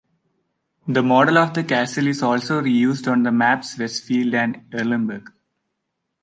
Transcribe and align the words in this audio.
The 0.87 1.03
model 1.03 1.37
of 1.37 1.53
the 1.53 1.63
castle 1.63 2.07
is 2.07 2.23
also 2.23 2.59
reused 2.59 3.07
on 3.07 3.21
the 3.21 3.31
maps 3.31 3.77
Westfield 3.77 4.33
and 4.33 4.67
Erlenberg. 4.71 5.31